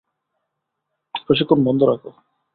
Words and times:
প্রশিক্ষণ 1.25 1.59
বন্ধ 1.63 1.81
রাখো। 1.83 2.09